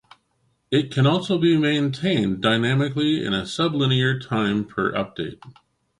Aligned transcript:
It 0.71 0.89
can 0.89 1.05
also 1.05 1.37
be 1.37 1.55
maintained 1.57 2.41
dynamically 2.41 3.23
in 3.23 3.33
sublinear 3.33 4.19
time 4.19 4.65
per 4.65 4.91
update. 4.93 5.39